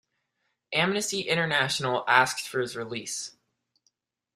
[0.73, 3.35] Amnesty International asked for his release.